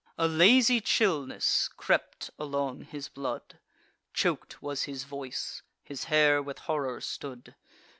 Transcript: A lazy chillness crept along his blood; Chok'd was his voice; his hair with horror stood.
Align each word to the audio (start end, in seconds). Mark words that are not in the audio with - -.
A 0.17 0.27
lazy 0.27 0.79
chillness 0.81 1.67
crept 1.67 2.31
along 2.39 2.85
his 2.85 3.07
blood; 3.07 3.59
Chok'd 4.15 4.55
was 4.59 4.81
his 4.85 5.03
voice; 5.03 5.61
his 5.83 6.05
hair 6.05 6.41
with 6.41 6.57
horror 6.57 7.01
stood. 7.01 7.53